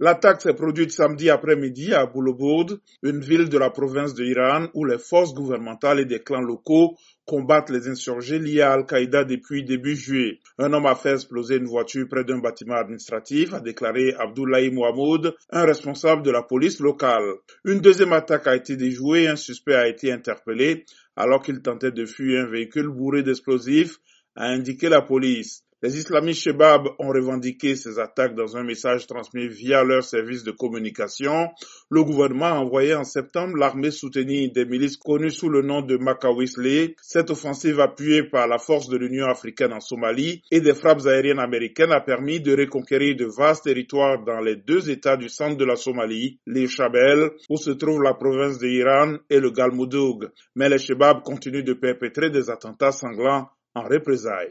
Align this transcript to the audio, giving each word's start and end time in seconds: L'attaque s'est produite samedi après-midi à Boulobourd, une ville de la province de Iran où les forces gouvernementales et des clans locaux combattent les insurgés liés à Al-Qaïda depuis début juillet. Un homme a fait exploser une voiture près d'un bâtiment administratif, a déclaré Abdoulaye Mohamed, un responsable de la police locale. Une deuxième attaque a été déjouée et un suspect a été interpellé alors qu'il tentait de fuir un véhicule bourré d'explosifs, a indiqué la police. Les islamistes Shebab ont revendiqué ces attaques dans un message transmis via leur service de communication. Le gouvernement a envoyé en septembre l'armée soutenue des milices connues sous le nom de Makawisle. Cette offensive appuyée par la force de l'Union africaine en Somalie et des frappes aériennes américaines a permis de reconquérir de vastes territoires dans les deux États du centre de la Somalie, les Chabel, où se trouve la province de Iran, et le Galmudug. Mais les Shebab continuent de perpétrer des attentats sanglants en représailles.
L'attaque 0.00 0.42
s'est 0.42 0.54
produite 0.54 0.92
samedi 0.92 1.28
après-midi 1.28 1.92
à 1.92 2.06
Boulobourd, 2.06 2.66
une 3.02 3.18
ville 3.18 3.48
de 3.48 3.58
la 3.58 3.70
province 3.70 4.14
de 4.14 4.24
Iran 4.24 4.68
où 4.74 4.84
les 4.84 4.96
forces 4.96 5.34
gouvernementales 5.34 5.98
et 5.98 6.04
des 6.04 6.20
clans 6.20 6.40
locaux 6.40 6.96
combattent 7.26 7.70
les 7.70 7.88
insurgés 7.88 8.38
liés 8.38 8.60
à 8.60 8.74
Al-Qaïda 8.74 9.24
depuis 9.24 9.64
début 9.64 9.96
juillet. 9.96 10.38
Un 10.56 10.72
homme 10.72 10.86
a 10.86 10.94
fait 10.94 11.14
exploser 11.14 11.56
une 11.56 11.66
voiture 11.66 12.06
près 12.08 12.22
d'un 12.22 12.38
bâtiment 12.38 12.76
administratif, 12.76 13.52
a 13.52 13.60
déclaré 13.60 14.14
Abdoulaye 14.16 14.70
Mohamed, 14.70 15.34
un 15.50 15.64
responsable 15.64 16.22
de 16.22 16.30
la 16.30 16.44
police 16.44 16.78
locale. 16.78 17.34
Une 17.64 17.80
deuxième 17.80 18.12
attaque 18.12 18.46
a 18.46 18.54
été 18.54 18.76
déjouée 18.76 19.24
et 19.24 19.28
un 19.28 19.36
suspect 19.36 19.74
a 19.74 19.88
été 19.88 20.12
interpellé 20.12 20.84
alors 21.16 21.42
qu'il 21.42 21.60
tentait 21.60 21.90
de 21.90 22.06
fuir 22.06 22.44
un 22.44 22.46
véhicule 22.46 22.88
bourré 22.88 23.24
d'explosifs, 23.24 23.98
a 24.36 24.46
indiqué 24.46 24.88
la 24.88 25.02
police. 25.02 25.64
Les 25.80 25.96
islamistes 25.96 26.42
Shebab 26.42 26.88
ont 26.98 27.10
revendiqué 27.10 27.76
ces 27.76 28.00
attaques 28.00 28.34
dans 28.34 28.56
un 28.56 28.64
message 28.64 29.06
transmis 29.06 29.46
via 29.46 29.84
leur 29.84 30.02
service 30.02 30.42
de 30.42 30.50
communication. 30.50 31.50
Le 31.88 32.02
gouvernement 32.02 32.46
a 32.46 32.58
envoyé 32.58 32.96
en 32.96 33.04
septembre 33.04 33.56
l'armée 33.56 33.92
soutenue 33.92 34.48
des 34.48 34.64
milices 34.64 34.96
connues 34.96 35.30
sous 35.30 35.48
le 35.48 35.62
nom 35.62 35.80
de 35.82 35.96
Makawisle. 35.96 36.94
Cette 37.00 37.30
offensive 37.30 37.78
appuyée 37.78 38.24
par 38.24 38.48
la 38.48 38.58
force 38.58 38.88
de 38.88 38.96
l'Union 38.96 39.26
africaine 39.26 39.72
en 39.72 39.78
Somalie 39.78 40.42
et 40.50 40.60
des 40.60 40.74
frappes 40.74 41.06
aériennes 41.06 41.38
américaines 41.38 41.92
a 41.92 42.00
permis 42.00 42.40
de 42.40 42.56
reconquérir 42.56 43.14
de 43.14 43.26
vastes 43.26 43.62
territoires 43.62 44.24
dans 44.24 44.40
les 44.40 44.56
deux 44.56 44.90
États 44.90 45.16
du 45.16 45.28
centre 45.28 45.56
de 45.58 45.64
la 45.64 45.76
Somalie, 45.76 46.40
les 46.44 46.66
Chabel, 46.66 47.30
où 47.48 47.56
se 47.56 47.70
trouve 47.70 48.02
la 48.02 48.14
province 48.14 48.58
de 48.58 48.66
Iran, 48.66 49.18
et 49.30 49.38
le 49.38 49.52
Galmudug. 49.52 50.28
Mais 50.56 50.68
les 50.68 50.78
Shebab 50.78 51.22
continuent 51.22 51.62
de 51.62 51.74
perpétrer 51.74 52.30
des 52.30 52.50
attentats 52.50 52.90
sanglants 52.90 53.48
en 53.76 53.82
représailles. 53.82 54.46